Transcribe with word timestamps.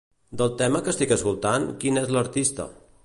Del 0.41 0.47
tema 0.61 0.79
que 0.87 0.93
estic 0.95 1.13
escoltant, 1.17 1.67
qui 1.85 1.93
n'és 1.99 2.11
l'artista? 2.17 2.67